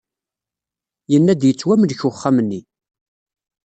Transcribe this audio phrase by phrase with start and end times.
[1.11, 2.61] Yenna-d yettwamlek wexxam-nni.